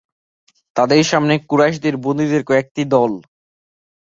তাদের 0.75 1.01
সামনে 1.03 1.33
কুরাইশের 1.49 1.95
বন্দীদের 1.97 2.41
কয়েকটি 2.43 2.81
দল। 2.93 3.11